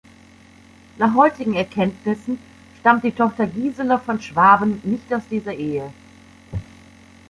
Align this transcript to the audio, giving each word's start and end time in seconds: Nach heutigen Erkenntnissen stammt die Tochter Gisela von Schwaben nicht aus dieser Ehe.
Nach 0.97 1.13
heutigen 1.13 1.53
Erkenntnissen 1.53 2.39
stammt 2.79 3.03
die 3.03 3.11
Tochter 3.11 3.45
Gisela 3.45 3.99
von 3.99 4.19
Schwaben 4.19 4.81
nicht 4.83 5.13
aus 5.13 5.27
dieser 5.29 5.53
Ehe. 5.53 5.93